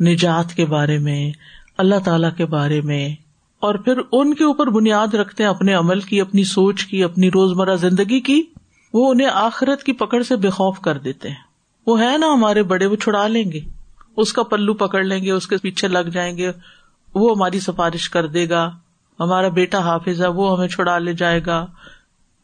[0.00, 1.32] نجات کے بارے میں،
[1.78, 3.08] اللہ تعالی کے بارے میں،
[3.60, 7.28] اور پھر ان کے اوپر بنیاد رکھتے ہیں اپنے عمل کی، اپنی سوچ کی، اپنی
[7.28, 8.42] روزمرہ زندگی کی،
[8.92, 11.36] وہ انہیں آخرت کی پکڑ سے بے خوف کر دیتے ہیں۔
[11.86, 13.60] وہ ہے نا ہمارے بڑے، وہ چھڑا لیں گے۔
[14.16, 16.50] اس کا پلو پکڑ لیں گے، اس کے پیچھے لگ جائیں گے۔
[17.14, 18.70] وہ ہماری سفارش کر دے گا۔
[19.20, 21.66] ہمارا بیٹا حافظ ہے، وہ ہمیں چھڑا لے جائے گا۔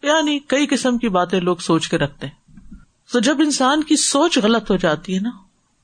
[0.03, 2.55] یعنی کئی قسم کی باتیں لوگ سوچ کے رکھتے ہیں۔
[3.13, 5.31] تو جب انسان کی سوچ غلط ہو جاتی ہے نا،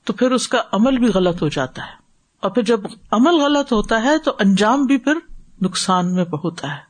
[0.05, 1.92] تو پھر اس کا عمل بھی غلط ہو جاتا ہے۔
[2.40, 5.14] اور پھر جب عمل غلط ہوتا ہے، تو انجام بھی پھر
[5.62, 6.81] نقصان میں ہوتا ہے۔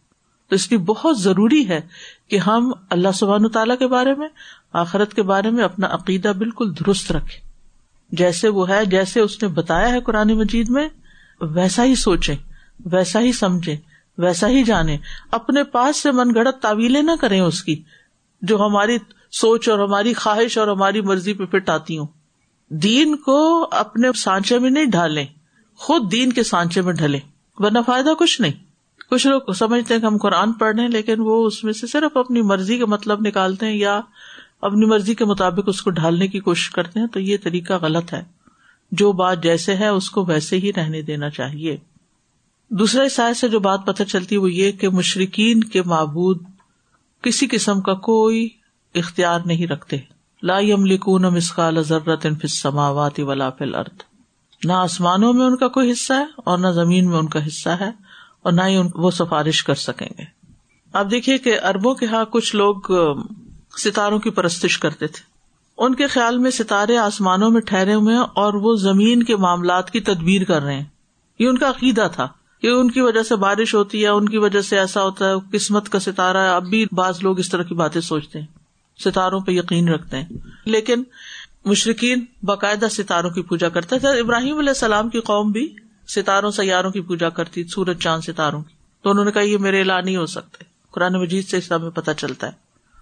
[0.48, 1.80] تو اس لیے بہت ضروری ہے
[2.28, 4.28] کہ ہم اللہ سبحان تعالیٰ کے بارے میں،
[4.72, 7.48] آخرت کے بارے میں اپنا عقیدہ بالکل درست رکھے
[8.12, 10.88] جیسے وہ ہے، جیسے اس نے بتایا ہے قرآن مجید میں،
[11.40, 12.34] ویسا ہی سوچے
[12.84, 13.76] ویسا ہی سمجھے
[14.18, 14.98] ویسا ہی جانے۔
[15.30, 17.82] اپنے پاس سے من گڑت تعویلیں نہ کریں اس کی،
[18.42, 18.98] جو ہماری
[19.32, 22.06] سوچ اور ہماری خواہش اور ہماری مرضی پہ فٹ آتی ہوں۔
[22.68, 25.26] دین کو اپنے سانچے میں نہیں ڈالیں
[25.76, 27.18] خود دین کے سانچے میں ڈھلے
[27.56, 28.52] ورنہ فائدہ کچھ نہیں۔
[29.10, 31.86] کچھ لوگ سمجھتے ہیں کہ ہم قرآن پڑھ رہے ہیں، لیکن وہ اس میں سے
[31.86, 34.00] صرف اپنی مرضی کا مطلب نکالتے ہیں یا
[34.60, 38.12] اپنی مرضی کے مطابق اس کو ڈھالنے کی کوشش کرتے ہیں، تو یہ طریقہ غلط
[38.12, 38.22] ہے۔
[38.92, 41.76] جو بات جیسے ہے، اس کو ویسے ہی رہنے دینا چاہیے۔
[42.70, 46.42] دوسرا حساب سے جو بات پتہ چلتی ہے وہ یہ کہ مشرقین کے معبود
[47.22, 48.48] کسی قسم کا کوئی
[48.94, 49.96] اختیار نہیں رکھتے۔
[50.42, 54.02] لا لکون مسقال ضرورت سماوات ولا فل ارد
[54.64, 57.68] نہ آسمانوں میں ان کا کوئی حصہ ہے اور نہ زمین میں ان کا حصہ
[57.68, 57.90] ہے
[58.42, 60.24] اور نہ ہی وہ سفارش کر سکیں گے۔
[60.92, 62.76] آپ دیکھیے کہ اربوں کے ہاں کچھ لوگ
[63.78, 65.22] ستاروں کی پرستش کرتے تھے۔
[65.78, 69.90] ان کے خیال میں ستارے آسمانوں میں ٹھہرے ہوئے ہیں اور وہ زمین کے معاملات
[69.90, 70.84] کی تدبیر کر رہے ہیں۔
[71.38, 72.28] یہ ان کا عقیدہ تھا۔
[72.62, 75.34] کہ ان کی وجہ سے بارش ہوتی ہے ان کی وجہ سے ایسا ہوتا ہے،
[75.52, 78.46] قسمت کا ستارہ ہے۔ اب بھی بعض لوگ اس طرح کی باتیں سوچتے ہیں،
[79.04, 80.26] ستاروں پہ یقین رکھتے ہیں۔
[80.64, 81.02] لیکن
[81.64, 85.74] مشرقین باقاعدہ ستاروں کی پوجا کرتے تھے ابراہیم علیہ السلام کی قوم بھی
[86.08, 89.78] ستاروں، سیاروں کی پوجا کرتی، سورج، چاند، ستاروں کی۔ تو انہوں نے کہا، یہ میرے
[89.78, 92.52] اعلان نہیں ہو سکتے۔ قرآن مجید سے اس ہمیں پتہ چلتا ہے۔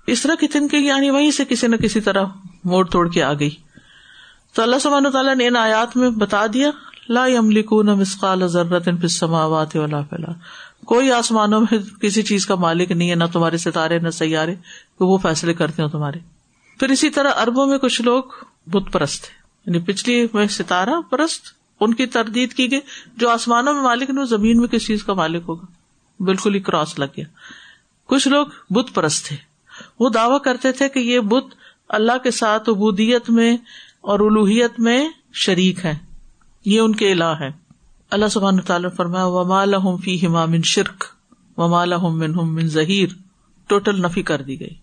[0.07, 2.25] اس طرح کی تنکی یعنی وہیں سے کسی نہ کسی طرح
[2.65, 3.51] موڑ توڑ کے آ گئی۔
[4.53, 6.71] تو اللہ سبحانہ تعالیٰ نے ان آیات میں بتا دیا
[7.09, 7.27] لا
[7.83, 10.33] نہ مسقال ضرورت سماوات والا فلا
[10.85, 14.55] کوئی آسمانوں میں کسی چیز کا مالک نہیں ہے، نہ تمہارے ستارے، نہ سیارے
[14.99, 16.19] تو وہ فیصلے کرتے ہو تمہارے۔
[16.79, 18.23] پھر اسی طرح اربوں میں کچھ لوگ
[18.67, 19.25] بت پرست
[19.67, 21.43] یعنی پچھلی میں ستارہ پرست،
[21.81, 22.81] ان کی تردید کی گئی،
[23.17, 25.67] جو آسمانوں میں مالک نہیں زمین میں کس چیز کا مالک ہوگا؟
[26.21, 27.25] بالکل ہی کراس لگ گیا۔
[28.07, 29.37] کچھ لوگ بت پرست تھے
[30.01, 31.45] وہ دعوی کرتے تھے کہ یہ بت
[31.89, 33.57] اللہ کے ساتھ ابودیت میں
[34.01, 36.14] اور الوحیت میں شریک ہے
[36.65, 37.51] یہ ان کے الہ ہے
[38.11, 41.05] اللہ سبحان تعالیٰ فرمایا، وما لہم فی من شرک
[41.57, 42.19] وما لہم
[42.55, 43.09] من ظہیر
[43.67, 44.75] ٹوٹل نفی کر دی گئی۔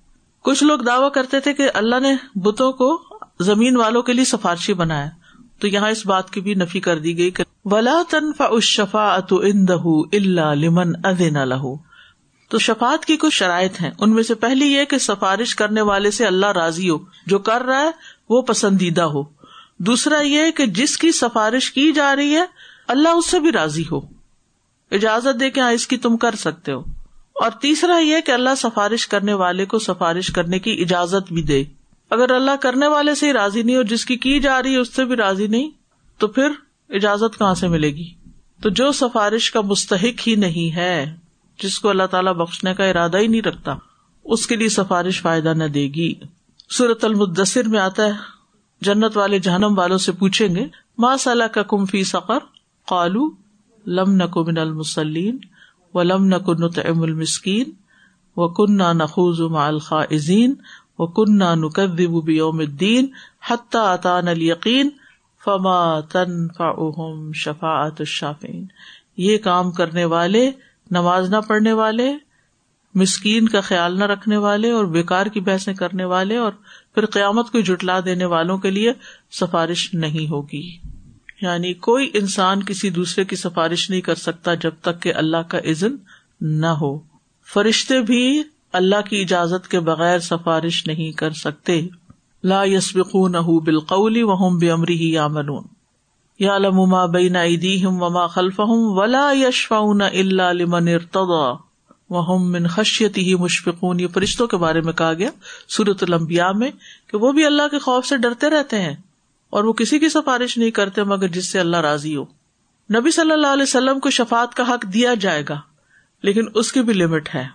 [0.42, 3.04] کچھ لوگ دعوی کرتے تھے کہ اللہ نے بتوں کو
[3.40, 5.10] زمین والوں کے لیے سفارشی بنایا۔
[5.60, 9.92] تو یہاں اس بات کی بھی نفی کر دی گئی کہ ولا تنفع الشفاعت عنده
[10.14, 11.74] الا لمن اذن له۔
[12.50, 16.12] تو شفات کی کچھ شرائط ہیں۔ ان میں سے پہلی یہ کہ سفارش کرنے والے
[16.12, 17.92] سے اللہ راضی ہو۔ جو کر رہا ہے،
[18.30, 19.24] وہ پسندیدہ ہو۔
[19.86, 22.46] دوسرا یہ کہ جس کی سفارش کی جا رہی ہے،
[22.88, 23.98] اللہ اس سے بھی راضی ہو۔
[24.92, 26.80] اجازت دے کے ہاں اس کی تم کر سکتے ہو۔
[27.34, 31.64] اور تیسرا یہ کہ اللہ سفارش کرنے والے کو سفارش کرنے کی اجازت بھی دے۔
[32.10, 34.78] اگر اللہ کرنے والے سے ہی راضی نہیں اور جس کی کی جا رہی ہے،
[34.78, 35.70] اس سے بھی راضی نہیں،
[36.18, 36.52] تو پھر
[36.90, 38.14] اجازت کہاں سے ملے گی؟
[38.62, 41.16] تو جو سفارش کا مستحق ہی نہیں ہے،
[41.64, 43.76] جس کو اللہ تعالیٰ بخشنے کا ارادہ ہی نہیں رکھتا،
[44.26, 46.14] اس کے لیے سفارش فائدہ نہ دے گی۔
[46.70, 48.41] سورت المدثر میں آتا ہے
[48.82, 50.68] جنت والے جہنم والوں سے پوچھیں گے
[50.98, 52.46] ماں صلاح کا کم فی سفر
[52.88, 53.30] قالو
[53.86, 55.38] لم نکو من المسلین
[55.94, 57.72] و لم نکو نت ام المسکین
[58.38, 60.56] و کن نہ نخوز ما الخائزین
[61.00, 63.08] و کن نہ نقدب بیوم الدین
[63.50, 64.90] حتی اطان الیقین
[65.46, 68.66] فما تنفعهم شفاعت الشافین
[69.18, 70.50] یہ کام کرنے والے،
[70.92, 72.12] نماز نہ پڑھنے والے،
[72.96, 76.52] مسکین کا خیال نہ رکھنے والے اور بےکار کی بحثیں کرنے والے اور
[76.96, 78.94] پھر قیامت کو جٹلا دینے والوں کے لیے
[79.32, 80.78] سفارش نہیں ہوگی۔
[81.42, 85.58] یعنی کوئی انسان کسی دوسرے کی سفارش نہیں کر سکتا جب تک کہ اللہ کا
[85.58, 85.96] عزن
[86.42, 87.00] نہ ہو۔
[87.54, 91.88] فرشتے بھی اللہ کی اجازت کے بغیر سفارش نہیں کر سکتے۔
[92.44, 95.64] لا یسبق نہ بالقولی وہم بے امری ہی یا منون
[96.40, 101.71] یا لما بین ایدیہم وما خلفہم ولا یشفعون الا لمن ارتضى
[102.12, 105.30] وهم من خشیتہ مشفقون، یہ فرشتوں کے بارے میں کہا گیا،
[105.70, 106.70] سورۃ الانبیاء میں،
[107.08, 108.96] کہ وہ بھی اللہ کے خوف سے ڈرتے رہتے ہیں،
[109.54, 112.26] اور وہ کسی کی سفارش نہیں کرتے مگر جس سے اللہ راضی ہو۔
[112.90, 115.60] نبی صلی اللہ علیہ وسلم کو شفات کا حق دیا جائے گا،
[116.24, 117.48] لیکن اس کی بھی لمٹ ہے۔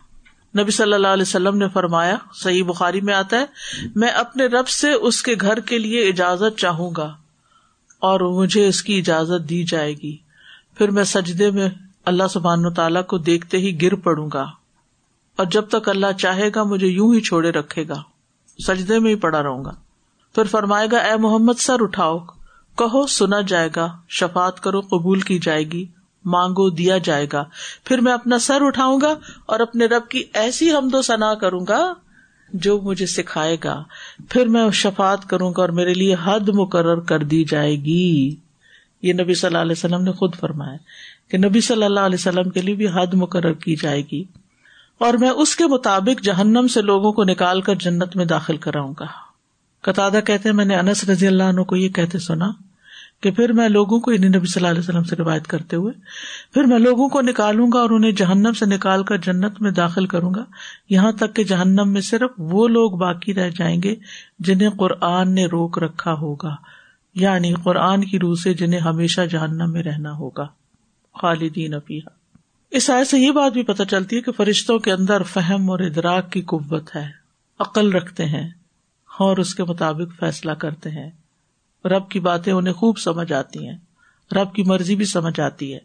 [0.54, 4.68] نبی صلی اللہ علیہ وسلم نے فرمایا، صحیح بخاری میں آتا ہے، میں اپنے رب
[4.70, 7.12] سے اس کے گھر کے لیے اجازت چاہوں گا،
[8.02, 10.16] اور مجھے اس کی اجازت دی جائے گی۔
[10.76, 11.68] پھر میں سجدے میں
[12.06, 14.46] اللہ سبحان تعالیٰ کو دیکھتے ہی گر پڑوں گا
[15.36, 18.02] اور جب تک اللہ چاہے گا مجھے یوں ہی چھوڑے رکھے گا،
[18.66, 19.70] سجدے میں ہی پڑا رہوں گا۔
[20.34, 22.18] پھر فرمائے گا، اے محمد، سر اٹھاؤ۔
[22.78, 25.84] کہو، سنا جائے گا شفات کرو، قبول کی جائے گی،
[26.24, 27.44] مانگو، دیا جائے گا۔
[27.84, 29.14] پھر میں اپنا سر اٹھاؤں گا
[29.46, 31.94] اور اپنے رب کی ایسی حمد و ثنا کروں گا
[32.52, 33.82] جو مجھے سکھائے گا۔
[34.30, 38.36] پھر میں شفات کروں گا اور میرے لیے حد مقرر کر دی جائے گی۔
[39.02, 40.76] یہ نبی صلی اللہ علیہ وسلم نے خود فرمایا۔
[41.28, 44.24] کہ نبی صلی اللہ علیہ وسلم کے لیے بھی حد مقرر کی جائے گی
[44.98, 48.94] اور میں اس کے مطابق جہنم سے لوگوں کو نکال کر جنت میں داخل کراؤں
[49.00, 49.06] گا۔
[49.82, 52.50] قطع کہتے میں نے انس رضی اللہ عنہ کو یہ کہتے سنا
[53.20, 55.92] کہ پھر میں لوگوں کو یعنی نبی صلی اللہ علیہ وسلم سے روایت کرتے ہوئے،
[56.54, 60.06] پھر میں لوگوں کو نکالوں گا اور انہیں جہنم سے نکال کر جنت میں داخل
[60.06, 60.44] کروں گا۔
[60.88, 63.94] یہاں تک کہ جہنم میں صرف وہ لوگ باقی رہ جائیں گے
[64.38, 66.56] جنہیں قرآن نے روک رکھا ہوگا۔
[67.14, 70.46] یعنی قرآن کی روح سے جنہیں ہمیشہ جہنم میں رہنا ہوگا۔
[71.20, 72.00] خالدین افیہ
[72.70, 75.79] اس آئے سے یہ بات بھی پتہ چلتی ہے کہ فرشتوں کے اندر فہم اور
[75.79, 77.07] ادراک کی قوت ہے۔
[77.61, 78.50] عقل رکھتے ہیں
[79.18, 81.11] اور اس کے مطابق فیصلہ کرتے ہیں۔
[81.85, 83.76] رب کی باتیں انہیں خوب سمجھ آتی ہیں۔
[84.33, 85.79] رب کی مرضی بھی سمجھ آتی ہے۔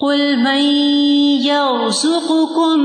[0.00, 0.60] قل من
[1.42, 2.80] يرزقكم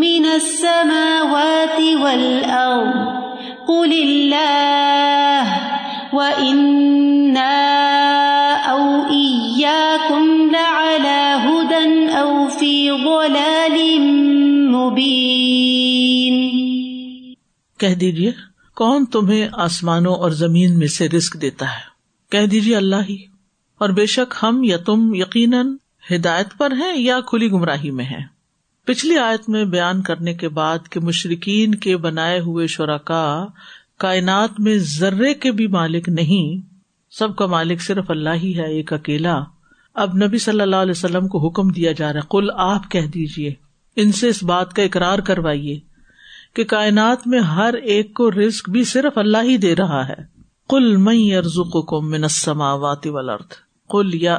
[0.00, 3.26] من السماوات والأرض
[3.66, 5.52] قل الله
[6.12, 7.65] وإنا
[13.04, 14.06] ضلال
[17.78, 18.32] کہہ دیجیے
[18.74, 21.96] کون تمہیں آسمانوں اور زمین میں سے رسک دیتا ہے؟
[22.30, 23.16] کہہ دیجیے اللہ ہی۔
[23.78, 25.76] اور بے شک ہم یا تم یقیناً
[26.14, 28.24] ہدایت پر ہیں یا کھلی گمراہی میں ہیں۔
[28.84, 33.46] پچھلی آیت میں بیان کرنے کے بعد کہ مشرقین کے بنائے ہوئے شرکا
[33.98, 36.74] کائنات میں ذرے کے بھی مالک نہیں،
[37.10, 39.40] سب کا مالک صرف اللہ ہی ہے، ایک اکیلا۔
[39.96, 43.06] اب نبی صلی اللہ علیہ وسلم کو حکم دیا جا رہا ہے کل آپ کہہ
[43.06, 43.54] دیجیے
[43.96, 45.80] ان سے اس بات کا اقرار کروائیے
[46.54, 50.36] کہ کائنات میں ہر ایک کو رسک بھی صرف اللہ ہی دے رہا ہے۔
[50.68, 53.52] کل مئی ارزو کو منسما واتی ولرد
[53.90, 54.38] کل یا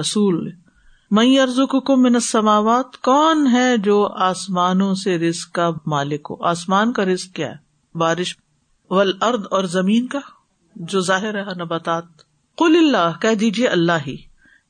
[0.00, 0.50] رسول
[1.10, 7.04] مئی ارزو کو منسماوات کون ہے جو آسمانوں سے رسک کا مالک ہو؟ آسمان کا
[7.04, 8.36] رسک کیا ہے؟ بارش
[8.90, 10.18] ول اور زمین کا،
[10.76, 12.04] جو ظاہر ہے نباتات۔
[12.58, 14.16] کل اللہ، کہہ دیجیے اللہ ہی۔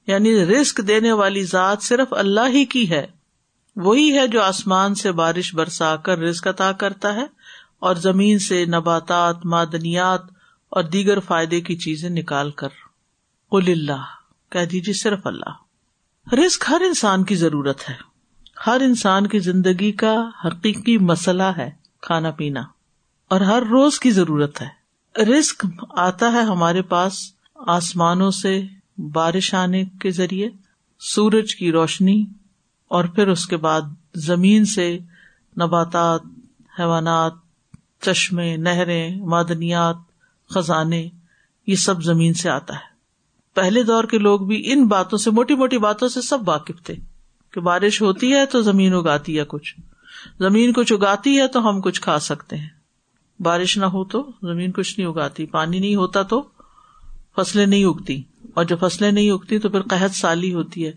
[0.06, 3.06] یعنی رسک دینے والی ذات صرف اللہ ہی کی ہے۔
[3.76, 7.26] وہی ہے جو آسمان سے بارش برسا کر رسک عطا کرتا ہے
[7.78, 10.20] اور زمین سے نباتات، معدنیات
[10.68, 12.68] اور دیگر فائدے کی چیزیں نکال کر۔
[13.50, 14.04] کل اللہ،
[14.50, 17.94] کہہ دیجیے صرف اللہ۔ رسک ہر انسان کی ضرورت ہے۔
[18.66, 22.60] ہر انسان کی زندگی کا حقیقی مسئلہ ہے کھانا پینا۔
[23.28, 24.86] اور ہر روز کی ضرورت ہے۔
[25.24, 27.18] رسک آتا ہے ہمارے پاس
[27.54, 28.62] آسمانوں سے
[28.98, 30.48] بارش آنے کے ذریعے
[31.00, 32.26] سورج کی روشنی
[32.88, 33.80] اور پھر اس کے بعد
[34.14, 34.98] زمین سے
[35.60, 36.20] نباتات،
[36.78, 37.32] حیوانات،
[38.00, 39.96] چشمے، نہریں، معدنیات،
[40.50, 41.08] خزانے،
[41.66, 42.96] یہ سب زمین سے آتا ہے۔
[43.54, 46.94] پہلے دور کے لوگ بھی ان باتوں سے، موٹی موٹی باتوں سے سب واقف تھے
[47.50, 49.80] کہ بارش ہوتی ہے تو زمین اگاتی ہے کچھ۔
[50.38, 52.68] زمین کچھ اگاتی ہے تو ہم کچھ کھا سکتے ہیں۔
[53.40, 56.42] بارش نہ ہو تو زمین کچھ نہیں اگاتی، پانی نہیں ہوتا تو
[57.36, 58.22] فصلیں نہیں اگتی۔
[58.56, 60.92] اور جب فصلیں نہیں اگتی تو پھر قحط سالی ہوتی ہے۔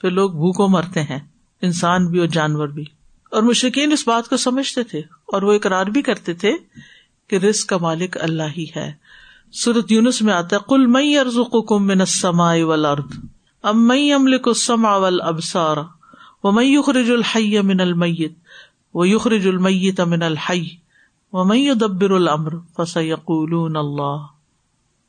[0.00, 1.18] پھر لوگ بھوکوں مرتے ہیں،
[1.62, 2.84] انسان بھی اور جانور بھی۔
[3.30, 6.52] اور مشکین اس بات کو سمجھتے تھے اور وہ اقرار بھی کرتے تھے
[7.28, 8.92] کہ رسک کا مالک اللہ ہی ہے۔
[9.52, 13.24] سورت یونس میں آتا ہے کل مئی ارز کم من سما ول ارد
[13.62, 15.76] ام مئی امل کو سما ول ابسار
[16.44, 18.32] و مئی یخرج الحی من المیت،
[18.94, 20.68] و یخرج المیت من الحی،
[21.32, 24.26] و مئی دبر الامر فس یقول اللہ۔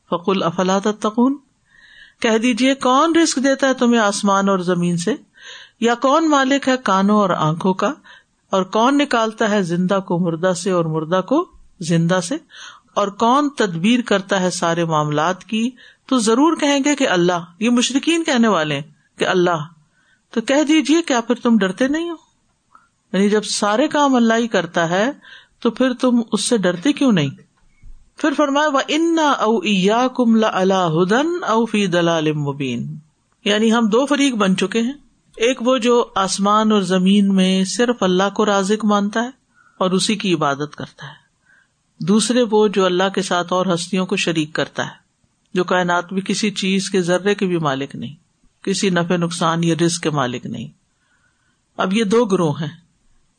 [0.09, 1.37] فقل افلا تقون
[2.21, 5.15] کہہ دیجیے کون رسک دیتا ہے تمہیں آسمان اور زمین سے؟
[5.79, 7.93] یا کون مالک ہے کانوں اور آنکھوں کا؟
[8.49, 11.49] اور کون نکالتا ہے زندہ کو مردہ سے اور مردہ کو
[11.79, 12.35] زندہ سے؟
[12.93, 15.69] اور کون تدبیر کرتا ہے سارے معاملات کی؟
[16.05, 18.81] تو ضرور کہیں گے کہ اللہ، یہ مشرقین کہنے والے
[19.17, 19.65] کہ اللہ،
[20.31, 22.15] تو کہہ دیجیے کیا پھر تم ڈرتے نہیں ہو؟
[23.13, 25.11] یعنی جب سارے کام اللہ ہی کرتا ہے،
[25.59, 27.29] تو پھر تم اس سے ڈرتے کیوں نہیں؟
[28.19, 29.59] پھر فرمایا وہ ان او
[30.09, 32.95] کم اللہ ہدن او فی دلال مبین
[33.45, 34.93] یعنی ہم دو فریق بن چکے ہیں۔
[35.37, 39.29] ایک وہ جو آسمان اور زمین میں صرف اللہ کو رازق مانتا ہے
[39.77, 44.15] اور اسی کی عبادت کرتا ہے۔ دوسرے وہ جو اللہ کے ساتھ اور ہستیوں کو
[44.15, 45.03] شریک کرتا ہے،
[45.53, 48.13] جو کائنات بھی کسی چیز کے ذرے کے بھی مالک نہیں،
[48.63, 50.67] کسی نفع، نقصان یا رسک کے مالک نہیں۔
[51.77, 52.75] اب یہ دو گروہ ہیں،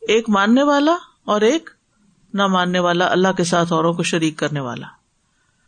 [0.01, 1.69] ایک ماننے والا اور ایک
[2.33, 4.87] نہ ماننے والا، اللہ کے ساتھ اوروں کو شریک کرنے والا۔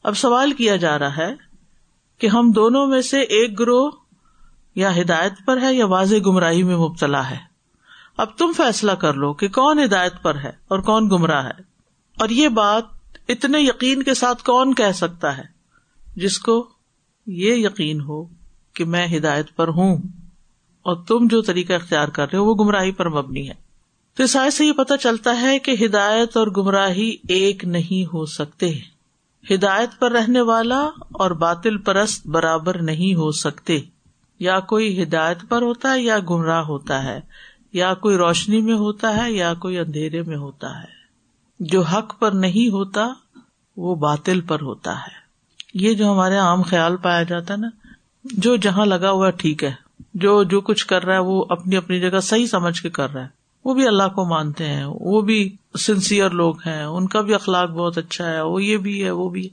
[0.04, 1.36] اب سوال کیا جا رہا ہے
[2.18, 3.92] کہ ہم دونوں میں سے ایک گروہ
[4.76, 7.38] یا ہدایت پر ہے یا واضح گمراہی میں مبتلا ہے؟
[8.18, 11.62] اب تم فیصلہ کر لو کہ کون ہدایت پر ہے اور کون گمراہ ہے۔
[12.20, 12.84] اور یہ بات
[13.30, 15.44] اتنے یقین کے ساتھ کون کہہ سکتا ہے
[16.16, 16.70] جس کو
[17.28, 18.26] یہ یقین ہو
[18.74, 19.98] کہ میں ہدایت پر ہوں
[20.82, 23.69] اور تم جو طریقہ اختیار کر رہے ہو وہ گمراہی پر مبنی ہے۔
[24.20, 28.72] تو عیسائی سے یہ پتا چلتا ہے کہ ہدایت اور گمراہی ایک نہیں ہو سکتے۔
[29.52, 33.80] ہدایت پر رہنے والا اور باطل پرست برابر نہیں ہو سکتے۔
[34.40, 37.20] یا کوئی ہدایت پر ہوتا ہے یا گمراہ ہوتا ہے۔
[37.74, 40.88] یا کوئی روشنی میں ہوتا ہے یا کوئی اندھیرے میں ہوتا ہے۔
[41.60, 43.08] جو حق پر نہیں ہوتا،
[43.78, 45.14] وہ باطل پر ہوتا ہے۔
[45.74, 47.70] یہ جو ہمارے عام خیال پایا جاتا ہے نا،
[48.24, 49.72] جو جہاں لگا ہوا ٹھیک ہے۔
[50.14, 53.24] جو جو کچھ کر رہا ہے، وہ اپنی اپنی جگہ صحیح سمجھ کے کر رہا
[53.24, 57.34] ہے۔ وہ بھی اللہ کو مانتے ہیں، وہ بھی سنسیئر لوگ ہیں، ان کا بھی
[57.34, 59.50] اخلاق بہت اچھا ہے، وہ یہ بھی ہے، وہ بھی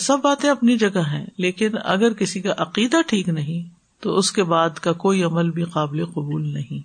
[0.00, 3.68] سب باتیں اپنی جگہ ہیں، لیکن اگر کسی کا عقیدہ ٹھیک نہیں،
[4.00, 6.78] تو اس کے بعد کا کوئی عمل بھی قابل قبول نہیں۔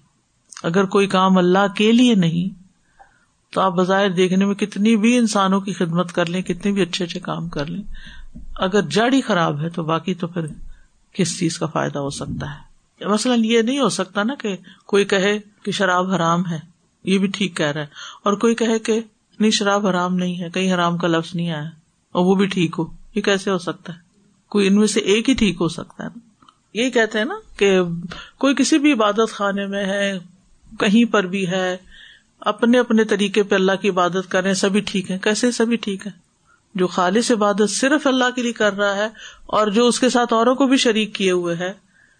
[0.63, 2.63] اگر کوئی کام اللہ کے لیے نہیں،
[3.53, 7.05] تو آپ بظاہر دیکھنے میں کتنی بھی انسانوں کی خدمت کر لیں، کتنے بھی اچھے
[7.05, 7.83] اچھے کام کر لیں۔
[8.55, 10.41] اگر جڑ ہی خراب ہے، تو باقی تو پھر
[11.13, 12.68] کس چیز کا فائدہ ہو سکتا ہے؟
[13.05, 16.59] مثلاً یہ نہیں ہو سکتا نا کہ کوئی کہے کہ شراب حرام ہے،
[17.03, 17.87] یہ بھی ٹھیک کہہ رہا ہے۔
[18.23, 19.01] اور کوئی کہے کہ
[19.39, 21.69] نہیں، شراب حرام نہیں ہے، کہیں حرام کا لفظ نہیں آیا
[22.11, 22.85] اور وہ بھی ٹھیک ہو۔
[23.15, 23.99] یہ کیسے ہو سکتا ہے؟
[24.49, 27.35] کوئی ان میں سے ایک ہی ٹھیک ہو سکتا ہے نا۔ یہ کہتے ہیں نا
[27.57, 27.79] کہ
[28.37, 30.19] کوئی کسی بھی عبادت خانے میں ہے،
[30.79, 31.77] کہیں پر بھی ہے،
[32.39, 35.75] اپنے اپنے طریقے پہ اللہ کی عبادت کر رہے ہیں، سبھی ٹھیک ہے کیسے سبھی
[35.75, 36.11] ٹھیک ہے
[36.75, 39.07] جو خالص عبادت صرف اللہ کے لیے کر رہا ہے
[39.45, 41.73] اور جو اس کے ساتھ اوروں کو بھی شریک کیے ہوئے ہے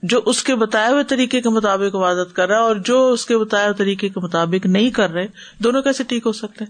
[0.04, 3.26] جو اس کے بتائے ہوئے طریقے کے مطابق عبادت کر رہا ہے اور جو اس
[3.26, 5.28] کے بتائے ہوئے طریقے کے مطابق نہیں کر رہے،
[5.60, 6.66] دونوں کیسے ٹھیک ہو سکتے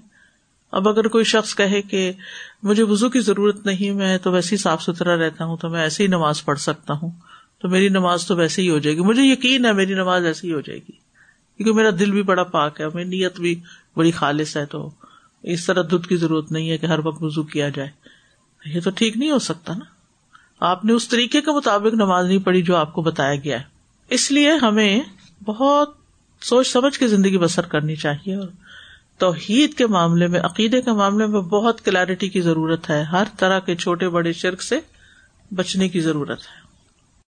[0.72, 2.12] اب اگر کوئی شخص کہے کہ
[2.63, 5.82] مجھے وزو کی ضرورت نہیں، میں تو ویسے ہی صاف ستھرا رہتا ہوں، تو میں
[5.82, 7.12] ایسے ہی نماز پڑھ سکتا ہوں،
[7.62, 10.48] تو میری نماز تو ویسے ہی ہو جائے گی۔ مجھے یقین ہے میری نماز ایسی
[10.48, 10.92] ہی ہو جائے گی،
[11.58, 13.62] کیونکہ میرا دل بھی بڑا پاک ہے، میری نیت بھی
[13.96, 14.89] بڑی خالص ہے، تو
[15.44, 17.89] اس طرح دودھ کی ضرورت نہیں ہے کہ ہر وقت وزو کیا جائے۔
[18.65, 19.98] یہ تو ٹھیک نہیں ہو سکتا نا۔
[20.60, 23.63] آپ نے اس طریقے کے مطابق نماز نہیں پڑھی جو آپ کو بتایا گیا ہے۔
[24.10, 25.00] اس لیے ہمیں
[25.45, 25.93] بہت
[26.41, 28.48] سوچ سمجھ کے زندگی بسر کرنی چاہیے اور
[29.17, 33.60] توحید کے معاملے میں، عقیدے کے معاملے میں بہت کلیرٹی کی ضرورت ہے۔ ہر طرح
[33.60, 34.80] کے چھوٹے بڑے شرک سے
[35.56, 36.68] بچنے کی ضرورت ہے۔